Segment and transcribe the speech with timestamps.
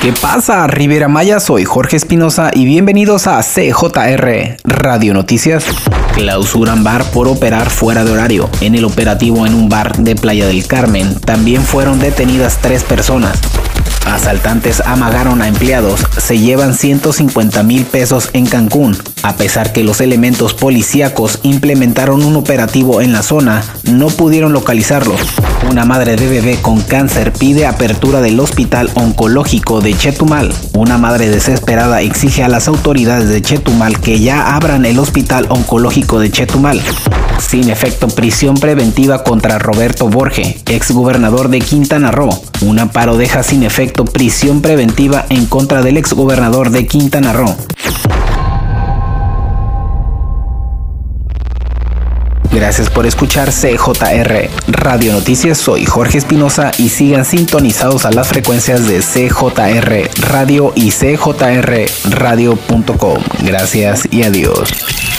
[0.00, 1.40] ¿Qué pasa, Rivera Maya?
[1.40, 5.66] Soy Jorge Espinosa y bienvenidos a CJR Radio Noticias.
[6.14, 8.48] Clausuran bar por operar fuera de horario.
[8.62, 13.38] En el operativo en un bar de Playa del Carmen también fueron detenidas tres personas.
[14.06, 18.96] Asaltantes amagaron a empleados, se llevan 150 mil pesos en Cancún.
[19.22, 25.20] A pesar que los elementos policíacos implementaron un operativo en la zona, no pudieron localizarlos.
[25.70, 30.54] Una madre de bebé con cáncer pide apertura del hospital oncológico de Chetumal.
[30.72, 36.18] Una madre desesperada exige a las autoridades de Chetumal que ya abran el hospital oncológico
[36.18, 36.80] de Chetumal.
[37.38, 42.30] Sin efecto prisión preventiva contra Roberto Borge, ex gobernador de Quintana Roo.
[42.62, 47.56] Un amparo deja sin efecto prisión preventiva en contra del ex gobernador de Quintana Roo.
[52.52, 55.58] Gracias por escuchar CJR Radio Noticias.
[55.58, 63.22] Soy Jorge Espinosa y sigan sintonizados a las frecuencias de CJR Radio y CJRradio.com.
[63.42, 65.09] Gracias y adiós.